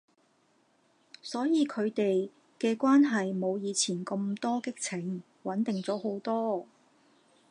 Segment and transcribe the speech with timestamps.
[1.21, 6.65] 所以佢哋嘅關係冇以前咁多激情，穩定咗好多